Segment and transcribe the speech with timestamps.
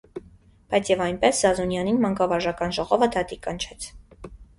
[0.73, 3.87] Բայց և այնպես Զազունյանին մանկավարժական ժողովը դատի կանչեց: